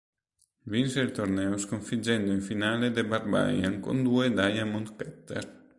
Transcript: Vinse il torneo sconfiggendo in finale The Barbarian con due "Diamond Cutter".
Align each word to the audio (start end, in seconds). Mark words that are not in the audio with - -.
Vinse 0.65 0.99
il 0.99 1.11
torneo 1.11 1.57
sconfiggendo 1.57 2.31
in 2.31 2.41
finale 2.41 2.89
The 2.89 3.05
Barbarian 3.05 3.79
con 3.79 4.01
due 4.01 4.33
"Diamond 4.33 4.95
Cutter". 4.95 5.69